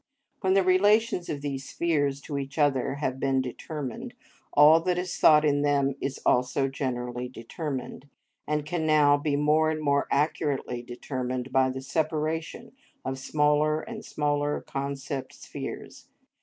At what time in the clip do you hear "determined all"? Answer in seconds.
3.39-4.79